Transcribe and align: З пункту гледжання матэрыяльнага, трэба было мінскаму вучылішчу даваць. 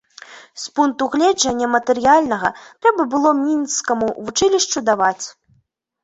З 0.61 0.69
пункту 0.77 1.03
гледжання 1.15 1.67
матэрыяльнага, 1.73 2.49
трэба 2.85 3.05
было 3.11 3.33
мінскаму 3.41 4.07
вучылішчу 4.25 4.83
даваць. 4.89 5.25